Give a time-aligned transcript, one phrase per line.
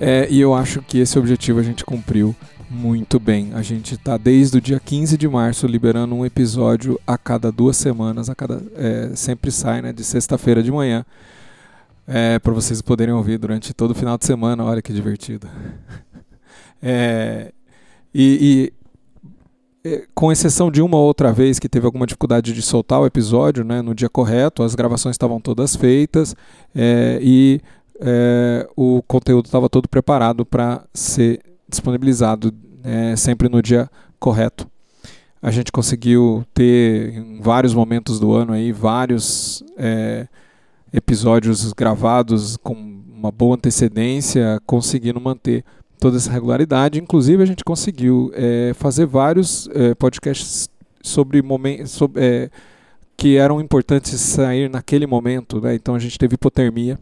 [0.00, 2.34] É, e eu acho que esse objetivo a gente cumpriu
[2.70, 3.50] muito bem.
[3.54, 7.76] A gente está desde o dia 15 de março liberando um episódio a cada duas
[7.76, 11.04] semanas, a cada é, sempre sai, né, de sexta-feira de manhã
[12.08, 14.64] é, para vocês poderem ouvir durante todo o final de semana.
[14.64, 15.46] Olha que divertido.
[16.80, 17.52] É,
[18.14, 18.72] e,
[19.84, 23.06] e é, com exceção de uma outra vez que teve alguma dificuldade de soltar o
[23.06, 26.36] episódio né, no dia correto, as gravações estavam todas feitas
[26.72, 27.60] é, e
[28.00, 32.54] é, o conteúdo estava todo preparado para ser disponibilizado
[32.84, 34.70] é, sempre no dia correto.
[35.42, 40.28] A gente conseguiu ter em vários momentos do ano aí vários é,
[40.92, 45.64] episódios gravados com uma boa antecedência, conseguindo manter
[45.98, 47.00] toda essa regularidade.
[47.00, 50.68] Inclusive, a gente conseguiu é, fazer vários é, podcasts
[51.02, 52.48] sobre momentos é,
[53.16, 55.60] que eram importantes sair naquele momento.
[55.60, 55.74] Né?
[55.74, 56.98] Então, a gente teve hipotermia,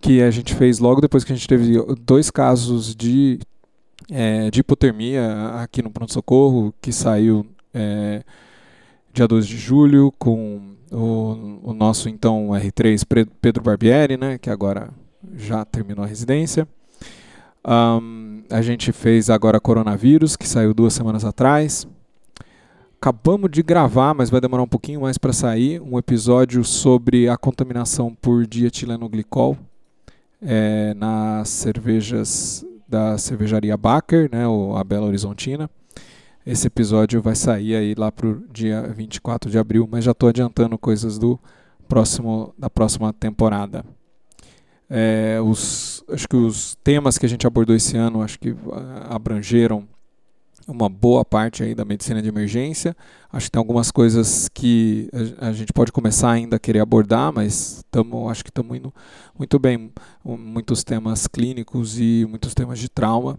[0.00, 3.38] que a gente fez logo depois que a gente teve dois casos de,
[4.52, 7.46] de hipotermia aqui no pronto-socorro, que saiu
[9.12, 14.90] dia 2 de julho, com o, o nosso então R3 Pedro Barbieri, né, que agora
[15.36, 16.66] já terminou a residência.
[17.66, 21.86] Um, a gente fez agora Coronavírus, que saiu duas semanas atrás.
[23.00, 27.36] Acabamos de gravar, mas vai demorar um pouquinho mais para sair, um episódio sobre a
[27.36, 29.56] contaminação por dietilenoglicol
[30.42, 34.44] é, nas cervejas da cervejaria Baker, né,
[34.76, 35.70] a Bela Horizontina.
[36.50, 40.76] Esse episódio vai sair aí lá pro dia 24 de abril, mas já estou adiantando
[40.76, 41.38] coisas do
[41.86, 43.84] próximo da próxima temporada.
[44.88, 49.14] É, os, acho que os temas que a gente abordou esse ano acho que ah,
[49.14, 49.86] abrangeram
[50.66, 52.96] uma boa parte aí da medicina de emergência.
[53.32, 55.08] Acho que tem algumas coisas que
[55.40, 58.92] a, a gente pode começar ainda a querer abordar, mas tamo, acho que estamos indo
[59.38, 59.92] muito bem.
[60.24, 63.38] Muitos temas clínicos e muitos temas de trauma.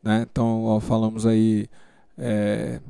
[0.00, 0.24] Né?
[0.30, 1.68] Então, ó, falamos aí
[2.18, 2.80] é,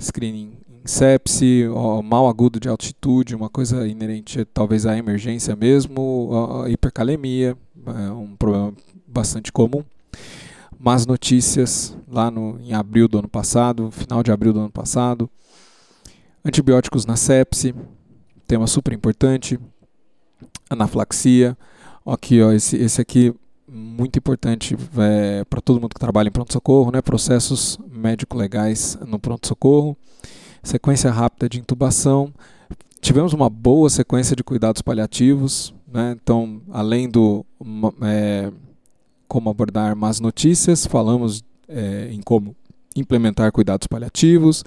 [0.00, 1.64] screening em sepse,
[2.04, 6.30] mal agudo de altitude, uma coisa inerente talvez à emergência mesmo,
[6.68, 8.72] hipercalemia, é um problema
[9.06, 9.84] bastante comum.
[10.78, 15.28] Más notícias lá no, em abril do ano passado, final de abril do ano passado.
[16.44, 17.74] Antibióticos na sepse,
[18.46, 19.58] tema super importante.
[20.68, 21.56] Anaflaxia.
[22.04, 23.34] Aqui, ó, esse, esse aqui
[23.66, 27.02] muito importante é, para todo mundo que trabalha em pronto-socorro, né?
[27.02, 29.96] processos médico-legais no pronto-socorro,
[30.62, 32.32] sequência rápida de intubação.
[33.00, 36.16] Tivemos uma boa sequência de cuidados paliativos, né?
[36.20, 37.44] então, além do
[38.02, 38.52] é,
[39.26, 42.54] como abordar más notícias, falamos é, em como
[42.94, 44.64] implementar cuidados paliativos,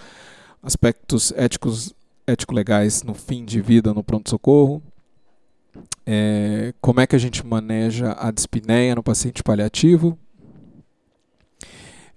[0.62, 1.94] aspectos éticos
[2.28, 4.84] ético-legais no fim de vida no pronto-socorro,
[6.06, 10.18] é, como é que a gente maneja a dispneia no paciente paliativo.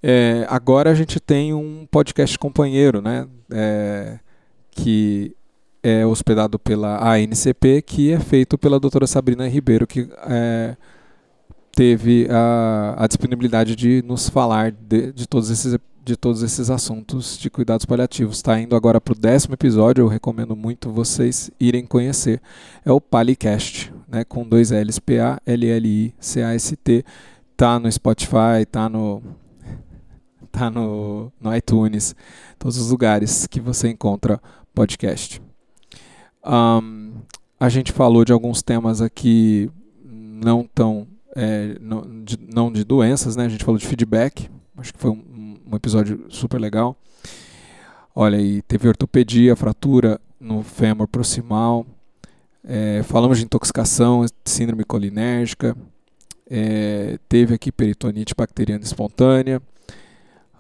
[0.03, 4.19] É, agora a gente tem um podcast companheiro, né, é,
[4.73, 5.37] que
[5.83, 10.77] é hospedado pela ANCP, que é feito pela doutora Sabrina Ribeiro, que é,
[11.71, 17.39] teve a, a, disponibilidade de nos falar de, de todos esses de todos esses assuntos
[17.39, 18.39] de cuidados paliativos.
[18.39, 22.43] Está indo agora para o décimo episódio, eu recomendo muito vocês irem conhecer.
[22.85, 25.45] É o Palicast, né, com dois L's, P-A-L-L-I-C-A-S-T.
[27.57, 29.23] Tá no Spotify, tá no
[30.53, 32.15] tá no, no iTunes,
[32.59, 34.41] todos os lugares que você encontra
[34.75, 35.41] podcast.
[36.45, 37.15] Um,
[37.59, 39.71] a gente falou de alguns temas aqui
[40.05, 43.47] não tão é, não, de, não de doenças, né?
[43.47, 46.97] A gente falou de feedback, acho que foi um, um episódio super legal.
[48.15, 51.87] Olha, aí teve ortopedia, fratura no fêmur proximal.
[52.65, 55.77] É, falamos de intoxicação, síndrome colinérgica.
[56.49, 59.63] É, teve aqui peritonite bacteriana espontânea.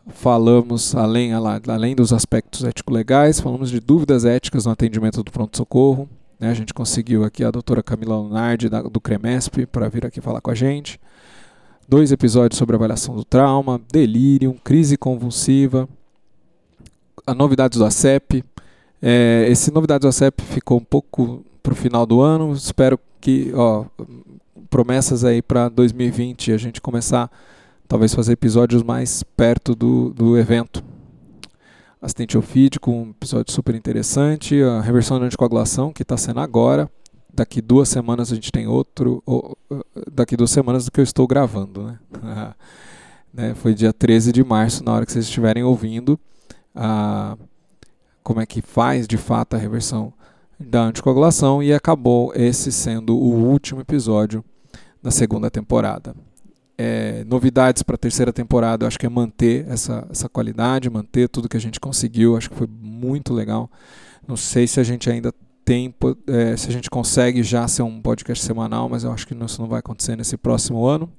[0.08, 6.08] Falamos, além, além dos aspectos ético-legais, falamos de dúvidas éticas no atendimento do pronto-socorro.
[6.40, 6.50] Né?
[6.50, 10.40] A gente conseguiu aqui a doutora Camila Lunardi, da, do CREMESP, para vir aqui falar
[10.40, 11.00] com a gente.
[11.88, 15.88] Dois episódios sobre avaliação do trauma, delírio, crise convulsiva,
[17.25, 18.44] a novidades do ACEP.
[19.00, 22.52] É, esse novidades do ACEP ficou um pouco para o final do ano.
[22.52, 23.84] Espero que, ó,
[24.69, 27.31] promessas aí para 2020, a gente começar
[27.92, 30.82] talvez fazer episódios mais perto do, do evento
[32.00, 34.62] assistente ofídico, um episódio super interessante.
[34.62, 36.90] A reversão de anticoagulação, que está sendo agora.
[37.34, 39.22] Daqui duas semanas a gente tem outro.
[39.26, 39.58] Ou,
[40.10, 41.82] daqui duas semanas do que eu estou gravando.
[41.82, 41.98] Né?
[43.30, 43.54] né?
[43.56, 46.18] Foi dia 13 de março, na hora que vocês estiverem ouvindo.
[46.74, 47.36] A,
[48.22, 50.14] como é que faz de fato a reversão
[50.58, 51.62] da anticoagulação.
[51.62, 54.42] E acabou esse sendo o último episódio
[55.02, 56.14] da segunda temporada
[56.76, 61.28] é, novidades para a terceira temporada, eu acho que é manter essa, essa qualidade, manter
[61.28, 63.70] tudo que a gente conseguiu, acho que foi muito legal.
[64.26, 65.32] Não sei se a gente ainda
[65.64, 65.94] tem,
[66.26, 69.60] é, se a gente consegue já ser um podcast semanal, mas eu acho que isso
[69.60, 71.10] não vai acontecer nesse próximo ano.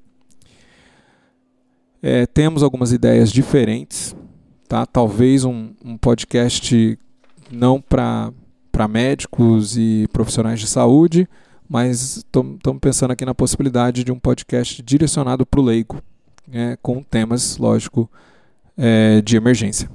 [2.02, 4.16] É, temos algumas ideias diferentes,
[4.68, 4.86] tá?
[4.86, 7.00] Talvez um, um podcast
[7.50, 8.34] não para
[8.90, 11.30] médicos e profissionais de saúde,
[11.68, 16.02] mas estamos pensando aqui na possibilidade de um podcast direcionado para o leigo,
[16.48, 18.10] né, com temas, lógico,
[18.78, 19.90] é, de emergência.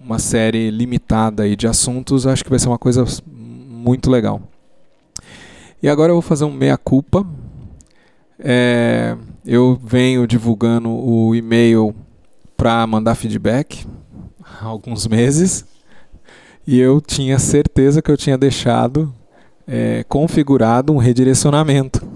[0.00, 4.40] Uma série limitada aí de assuntos, acho que vai ser uma coisa muito legal.
[5.82, 7.26] E agora eu vou fazer um meia-culpa.
[8.38, 11.94] É, eu venho divulgando o e-mail
[12.56, 13.86] para mandar feedback
[14.42, 15.64] há alguns meses
[16.66, 19.14] e eu tinha certeza que eu tinha deixado
[19.68, 22.06] é, configurado um redirecionamento.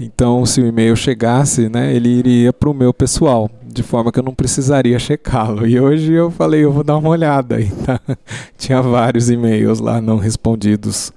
[0.00, 4.18] Então, se o e-mail chegasse, né, ele iria para o meu pessoal, de forma que
[4.18, 5.66] eu não precisaria checá-lo.
[5.66, 7.58] E hoje eu falei, eu vou dar uma olhada.
[7.84, 8.00] Tá?
[8.56, 11.12] Tinha vários e-mails lá não respondidos.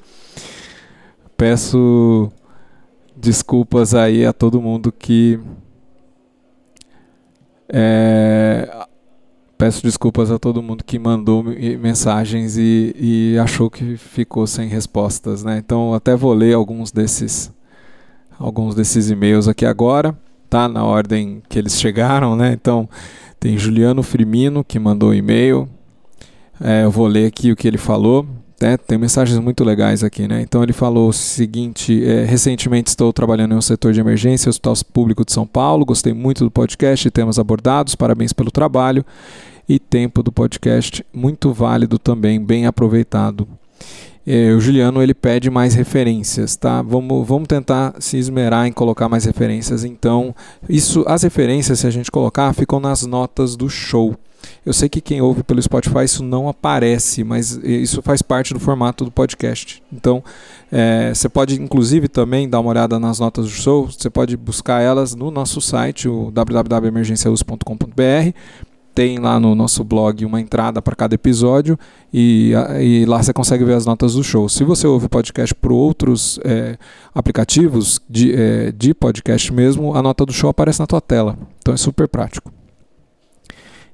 [1.37, 2.31] Peço
[3.15, 5.39] desculpas aí a todo mundo que
[7.69, 8.67] é,
[9.61, 11.43] Peço desculpas a todo mundo que mandou
[11.79, 15.59] mensagens e, e achou que ficou sem respostas, né?
[15.63, 17.51] Então até vou ler alguns desses
[18.39, 20.17] alguns desses e-mails aqui agora,
[20.49, 20.67] tá?
[20.67, 22.53] Na ordem que eles chegaram, né?
[22.53, 22.89] Então
[23.39, 25.69] tem Juliano Frimino que mandou e-mail.
[26.59, 28.25] É, eu vou ler aqui o que ele falou.
[28.59, 28.77] Né?
[28.77, 30.41] Tem mensagens muito legais aqui, né?
[30.41, 34.73] Então ele falou o seguinte: é, recentemente estou trabalhando em um setor de emergência, Hospital
[34.91, 35.85] Público de São Paulo.
[35.85, 37.93] Gostei muito do podcast e temas abordados.
[37.93, 39.05] Parabéns pelo trabalho
[39.71, 43.47] e tempo do podcast, muito válido também, bem aproveitado.
[44.27, 46.81] É, o Juliano ele pede mais referências, tá?
[46.81, 49.85] Vamos, vamos tentar se esmerar em colocar mais referências.
[49.85, 50.35] Então,
[50.67, 54.13] isso, as referências, se a gente colocar, ficam nas notas do show.
[54.65, 58.59] Eu sei que quem ouve pelo Spotify isso não aparece, mas isso faz parte do
[58.59, 59.81] formato do podcast.
[59.91, 60.21] Então,
[60.71, 63.89] é, você pode inclusive também dar uma olhada nas notas do show.
[63.89, 68.33] Você pode buscar elas no nosso site, o www.emergenciaus.com.br
[68.93, 71.77] tem lá no nosso blog uma entrada para cada episódio
[72.13, 74.49] e, e, lá você consegue ver as notas do show.
[74.49, 76.77] Se você ouve podcast por outros é,
[77.13, 81.37] aplicativos de, é, de podcast mesmo, a nota do show aparece na tua tela.
[81.59, 82.51] Então é super prático.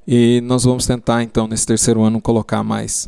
[0.08, 3.08] E nós vamos tentar então nesse terceiro ano colocar mais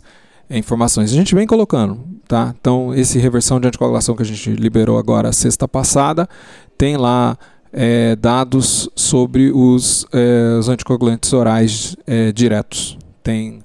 [0.49, 1.11] é, informações.
[1.11, 2.53] A gente vem colocando, tá?
[2.59, 6.29] Então esse reversão de anticoagulação que a gente liberou agora sexta passada
[6.77, 7.37] tem lá
[7.71, 12.97] é, dados sobre os, é, os anticoagulantes orais é, diretos.
[13.23, 13.59] Tem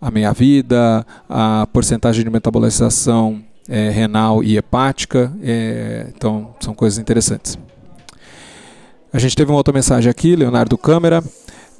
[0.00, 7.58] a meia-vida, a porcentagem de metabolização é, renal e hepática, é, então são coisas interessantes.
[9.12, 11.22] A gente teve uma outra mensagem aqui, Leonardo Câmara.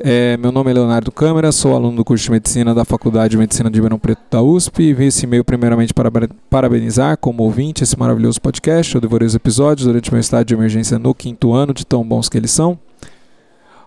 [0.01, 3.37] É, meu nome é Leonardo Câmara, sou aluno do curso de Medicina da Faculdade de
[3.37, 6.09] Medicina de Ribeirão Preto da USP e vi esse e-mail primeiramente para
[6.49, 8.95] parabenizar como ouvinte esse maravilhoso podcast.
[8.95, 12.29] Eu devorei os episódios durante meu estágio de emergência no quinto ano, de tão bons
[12.29, 12.79] que eles são.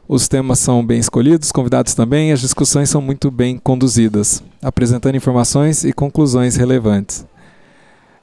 [0.05, 5.85] Os temas são bem escolhidos, convidados também, as discussões são muito bem conduzidas, apresentando informações
[5.85, 7.25] e conclusões relevantes.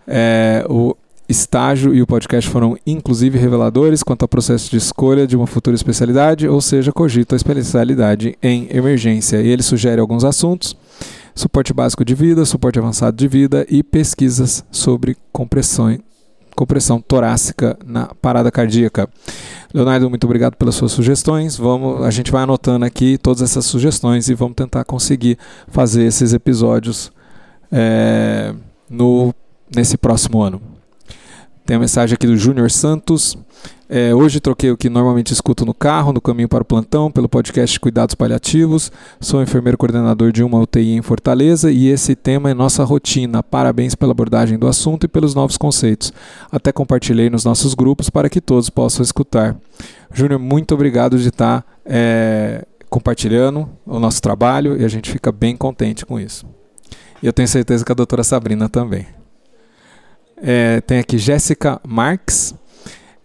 [0.07, 0.95] É, o
[1.29, 5.77] estágio e o podcast foram inclusive reveladores quanto ao processo de escolha de uma futura
[5.77, 9.43] especialidade, ou seja, cogito a especialidade em emergência.
[9.43, 10.75] E ele sugere alguns assuntos:
[11.35, 15.99] suporte básico de vida, suporte avançado de vida e pesquisas sobre compressão,
[16.57, 19.07] compressão torácica na parada cardíaca.
[19.75, 21.59] Leonardo, muito obrigado pelas suas sugestões.
[21.59, 25.37] Vamos, a gente vai anotando aqui todas essas sugestões e vamos tentar conseguir
[25.69, 27.13] fazer esses episódios
[27.71, 28.55] é,
[28.89, 29.35] no
[29.77, 30.78] nesse próximo ano.
[31.69, 33.37] Tem a mensagem aqui do Júnior Santos.
[33.91, 37.29] É, hoje troquei o que normalmente escuto no carro, no caminho para o plantão, pelo
[37.29, 38.91] podcast Cuidados Paliativos.
[39.21, 43.43] Sou enfermeiro coordenador de uma UTI em Fortaleza e esse tema é nossa rotina.
[43.43, 46.11] Parabéns pela abordagem do assunto e pelos novos conceitos.
[46.51, 49.55] Até compartilhei nos nossos grupos para que todos possam escutar.
[50.11, 55.55] Júnior, muito obrigado de estar é, compartilhando o nosso trabalho e a gente fica bem
[55.55, 56.47] contente com isso.
[57.23, 59.18] E eu tenho certeza que a doutora Sabrina também.
[60.43, 62.55] É, tem aqui Jéssica Marques.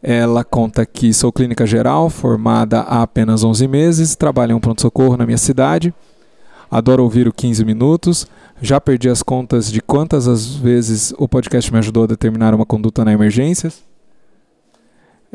[0.01, 5.15] Ela conta que sou clínica geral, formada há apenas 11 meses, trabalho em um pronto-socorro
[5.15, 5.93] na minha cidade.
[6.69, 8.27] Adoro ouvir o 15 minutos.
[8.61, 12.65] Já perdi as contas de quantas as vezes o podcast me ajudou a determinar uma
[12.65, 13.92] conduta na emergências.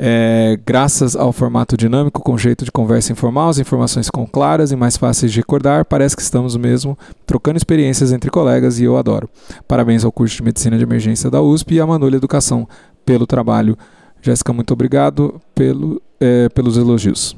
[0.01, 4.77] É, graças ao formato dinâmico com jeito de conversa informal, as informações ficam claras e
[4.77, 5.85] mais fáceis de recordar.
[5.85, 9.29] Parece que estamos mesmo trocando experiências entre colegas e eu adoro.
[9.67, 12.69] Parabéns ao curso de Medicina de Emergência da USP e à Manolha Educação
[13.05, 13.77] pelo trabalho.
[14.23, 17.37] Jéssica, muito obrigado pelo, é, pelos elogios.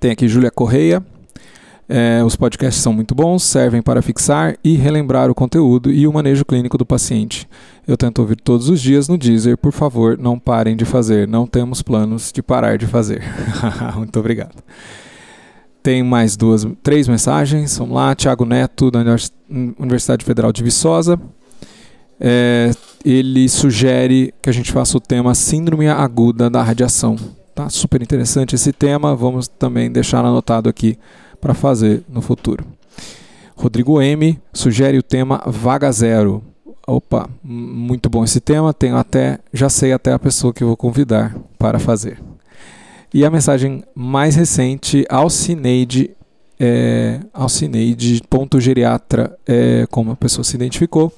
[0.00, 1.00] Tem aqui Júlia Correia.
[1.92, 6.12] É, os podcasts são muito bons, servem para fixar e relembrar o conteúdo e o
[6.12, 7.48] manejo clínico do paciente.
[7.84, 9.58] Eu tento ouvir todos os dias no Deezer.
[9.58, 11.26] Por favor, não parem de fazer.
[11.26, 13.24] Não temos planos de parar de fazer.
[13.98, 14.62] muito obrigado.
[15.82, 17.76] Tem mais duas, três mensagens.
[17.76, 18.14] Vamos lá.
[18.14, 19.00] Tiago Neto, da
[19.76, 21.20] Universidade Federal de Viçosa.
[22.20, 22.70] É,
[23.04, 27.16] ele sugere que a gente faça o tema Síndrome Aguda da Radiação.
[27.52, 29.16] Tá super interessante esse tema.
[29.16, 30.96] Vamos também deixar anotado aqui
[31.40, 32.64] para fazer no futuro.
[33.56, 36.42] Rodrigo M sugere o tema Vaga Zero.
[36.86, 38.72] Opa, muito bom esse tema.
[38.72, 42.20] Tenho até, já sei até a pessoa que vou convidar para fazer.
[43.12, 46.10] E a mensagem mais recente, Alcineide,
[46.58, 51.12] é, Alcineide.geriatra, é, como a pessoa se identificou,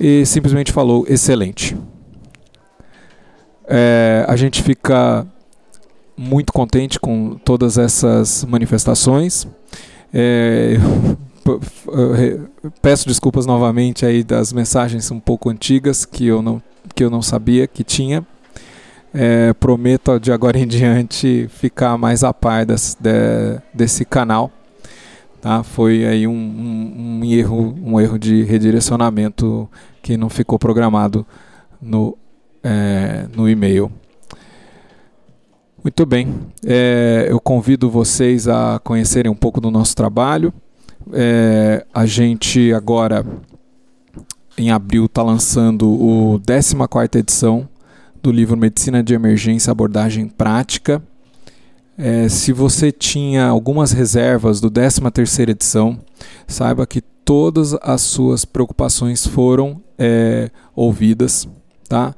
[0.00, 1.76] e simplesmente falou excelente.
[3.66, 5.26] É, a gente fica
[6.18, 9.46] muito contente com todas essas manifestações.
[10.12, 10.76] É,
[12.82, 16.60] peço desculpas novamente aí das mensagens um pouco antigas que eu não,
[16.94, 18.26] que eu não sabia que tinha.
[19.14, 24.50] É, prometo de agora em diante ficar mais a par desse, de, desse canal.
[25.40, 25.62] Tá?
[25.62, 29.68] Foi aí um, um, um, erro, um erro de redirecionamento
[30.02, 31.24] que não ficou programado
[31.80, 32.18] no,
[32.62, 33.90] é, no e-mail.
[35.82, 36.34] Muito bem.
[36.66, 40.52] É, eu convido vocês a conhecerem um pouco do nosso trabalho.
[41.12, 43.24] É, a gente agora,
[44.56, 47.68] em abril, está lançando o 14 edição
[48.20, 51.00] do livro Medicina de Emergência Abordagem Prática.
[51.96, 55.00] É, se você tinha algumas reservas do 13
[55.42, 55.98] edição,
[56.46, 61.48] saiba que todas as suas preocupações foram é, ouvidas.
[61.88, 62.14] Tá?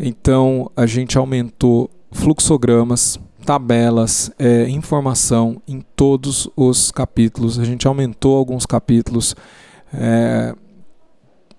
[0.00, 7.58] Então, a gente aumentou fluxogramas, tabelas, é, informação em todos os capítulos.
[7.58, 9.34] A gente aumentou alguns capítulos.
[9.92, 10.54] É,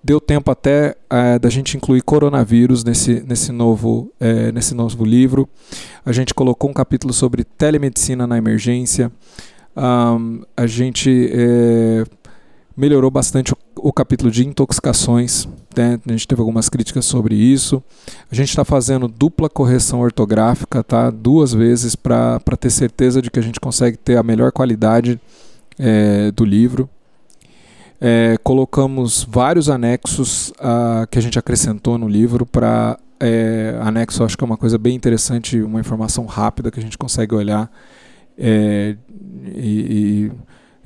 [0.02, 5.48] deu tempo até é, da gente incluir coronavírus nesse, nesse, novo, é, nesse novo livro.
[6.04, 9.12] A gente colocou um capítulo sobre telemedicina na emergência.
[9.76, 12.04] Um, a gente é,
[12.76, 15.48] melhorou bastante o, o capítulo de intoxicações.
[15.76, 15.98] Né?
[16.06, 17.82] A gente teve algumas críticas sobre isso.
[18.30, 21.10] A gente está fazendo dupla correção ortográfica, tá?
[21.10, 25.20] duas vezes, para ter certeza de que a gente consegue ter a melhor qualidade
[25.78, 26.88] é, do livro.
[28.00, 30.52] É, colocamos vários anexos
[31.10, 34.96] que a gente acrescentou no livro para é, anexo acho que é uma coisa bem
[34.96, 37.70] interessante, uma informação rápida que a gente consegue olhar
[38.38, 38.96] é,
[39.54, 40.30] e,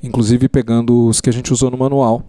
[0.03, 2.21] e inclusive pegando os que a gente usou no manual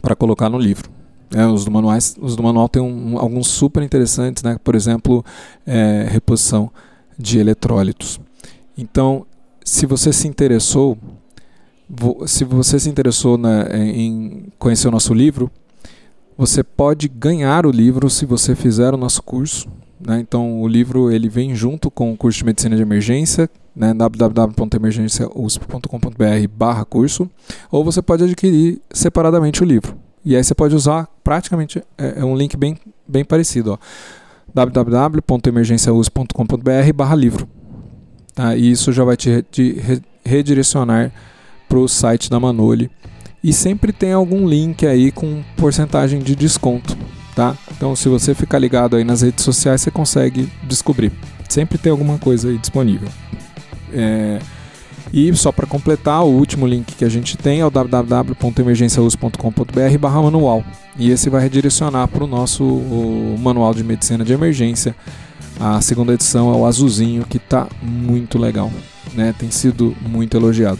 [0.00, 0.90] para colocar no livro.
[1.34, 4.58] É, os do manuais, os do manual tem um, alguns super interessantes, né?
[4.62, 5.24] Por exemplo,
[5.66, 6.70] é, reposição
[7.18, 8.20] de eletrólitos.
[8.76, 9.26] Então,
[9.64, 10.98] se você se interessou,
[12.26, 15.50] se você se interessou na, em conhecer o nosso livro,
[16.36, 19.68] você pode ganhar o livro se você fizer o nosso curso.
[20.06, 20.20] Né?
[20.20, 26.48] Então, o livro ele vem junto com o curso de medicina de emergência né, www.emergenciausp.com.br
[26.54, 27.30] barra curso,
[27.70, 29.96] ou você pode adquirir separadamente o livro.
[30.24, 32.78] E aí você pode usar praticamente, é, é um link bem,
[33.08, 33.80] bem parecido,
[34.54, 37.48] www.emergenciausp.com.br barra livro.
[38.34, 38.56] Tá?
[38.56, 39.44] E isso já vai te,
[40.24, 41.12] redirecionar
[41.68, 42.88] para o site da Manoli.
[43.42, 46.96] E sempre tem algum link aí com porcentagem de desconto.
[47.34, 47.56] Tá?
[47.70, 51.10] Então, se você ficar ligado aí nas redes sociais, você consegue descobrir.
[51.48, 53.08] Sempre tem alguma coisa aí disponível.
[53.92, 54.38] É...
[55.12, 60.64] E só para completar, o último link que a gente tem é o www.emergenciaus.com.br manual.
[60.98, 62.64] E esse vai redirecionar para o nosso
[63.38, 64.96] manual de medicina de emergência.
[65.60, 68.72] A segunda edição é o azulzinho, que está muito legal.
[69.14, 69.34] Né?
[69.38, 70.78] Tem sido muito elogiado.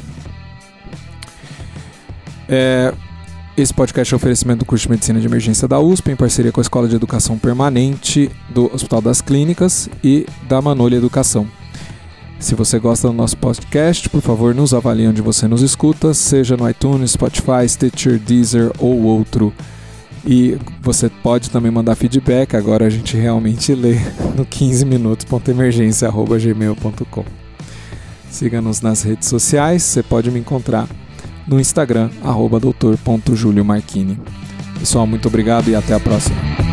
[2.49, 2.95] É,
[3.57, 6.51] esse podcast é um oferecimento do curso de Medicina de Emergência da USP, em parceria
[6.51, 11.47] com a Escola de Educação Permanente do Hospital das Clínicas e da Manolha Educação.
[12.41, 16.57] Se você gosta do nosso podcast, por favor, nos avalie onde você nos escuta, seja
[16.57, 19.53] no iTunes, Spotify, Stitcher, Deezer ou outro.
[20.27, 23.97] E você pode também mandar feedback, agora a gente realmente lê
[24.35, 27.25] no 15minutos.emergência.gmail.com
[28.31, 30.89] Siga-nos nas redes sociais, você pode me encontrar
[31.47, 32.11] no Instagram,
[32.59, 34.19] doutor.juliomarchini.
[34.79, 36.72] Pessoal, muito obrigado e até a próxima.